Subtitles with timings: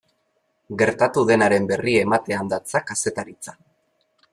[0.81, 3.61] Gertatu denaren berri ematean datza kazetaritza.